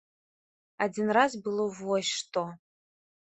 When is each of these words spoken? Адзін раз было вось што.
Адзін 0.85 1.11
раз 1.17 1.31
было 1.47 1.67
вось 1.81 2.11
што. 2.21 2.47